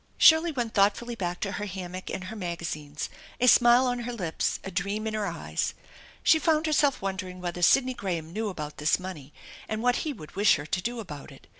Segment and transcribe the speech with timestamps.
[0.17, 3.47] Shirley went thoughtfully back to her hammock and her 336 THE ENCHANTED BARN magazines, a
[3.47, 5.75] smile on her lips, a dream in her eyes.
[6.23, 9.31] She found herself wondering whether Sidney Graham knew about this money
[9.69, 11.45] and what he would wish her to do about it.